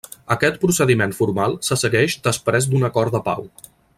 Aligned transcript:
Aquest 0.35 0.55
procediment 0.63 1.13
formal 1.17 1.53
se 1.69 1.77
segueix 1.83 2.17
després 2.31 2.69
d'un 2.73 2.91
acord 2.91 3.19
de 3.19 3.25
pau. 3.31 3.49